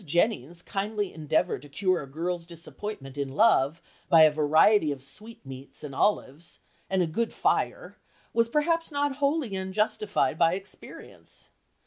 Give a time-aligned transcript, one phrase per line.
[0.03, 5.83] Jennings' kindly endeavour to cure a girl's disappointment in love by a variety of sweetmeats
[5.83, 7.99] and olives, and a good fire,
[8.33, 11.49] was perhaps not wholly unjustified by experience.